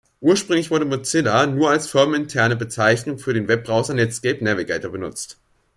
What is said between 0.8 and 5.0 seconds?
"Mozilla" nur als firmeninterne Bezeichnung für den Webbrowser Netscape Navigator